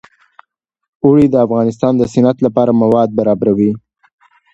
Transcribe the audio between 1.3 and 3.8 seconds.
افغانستان د صنعت لپاره مواد برابروي.